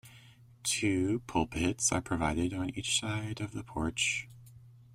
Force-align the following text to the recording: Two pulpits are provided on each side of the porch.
Two 0.63 1.19
pulpits 1.27 1.91
are 1.91 2.01
provided 2.01 2.55
on 2.55 2.71
each 2.71 2.99
side 2.99 3.39
of 3.39 3.51
the 3.51 3.63
porch. 3.63 4.27